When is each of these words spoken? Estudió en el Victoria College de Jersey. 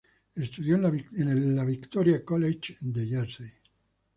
Estudió 0.33 0.77
en 0.77 1.27
el 1.29 1.65
Victoria 1.67 2.25
College 2.25 2.75
de 2.81 3.05
Jersey. 3.05 3.51